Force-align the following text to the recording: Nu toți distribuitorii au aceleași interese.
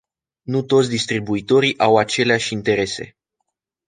Nu 0.43 0.63
toți 0.63 0.89
distribuitorii 0.89 1.79
au 1.79 1.97
aceleași 1.97 2.53
interese. 2.53 3.15